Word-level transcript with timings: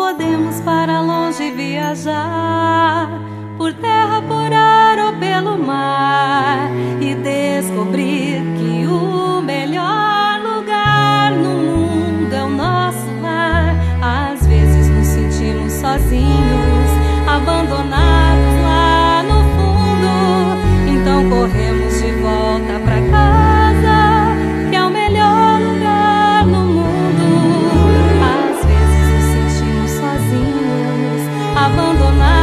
Vamos 0.00 0.62
para 0.62 1.00
longe 1.00 1.52
viajar, 1.52 3.08
por 3.56 3.72
terra, 3.74 4.20
por 4.22 4.52
ar 4.52 4.98
ou 4.98 5.12
pelo 5.20 5.56
mar, 5.56 6.70
e 7.00 7.14
descobrir 7.14 8.42
que 8.58 8.86
o 8.86 9.40
melhor 9.40 10.40
lugar 10.42 11.30
no 11.32 11.50
mundo 11.50 12.34
é 12.34 12.42
o 12.42 12.48
nosso 12.48 13.06
lar. 13.22 13.76
Às 14.02 14.44
vezes 14.44 14.88
nos 14.88 15.06
sentimos 15.06 15.72
sozinhos, 15.74 16.90
abandonados 17.28 18.19
sozinhos, 31.68 32.39